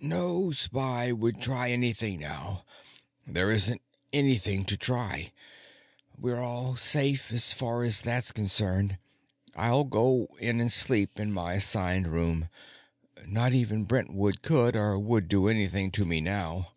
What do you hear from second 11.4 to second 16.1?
assigned room. Not even Brentwood could or would do anything to